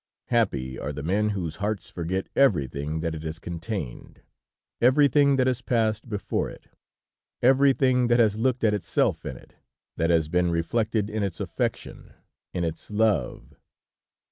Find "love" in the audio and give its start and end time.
12.89-13.53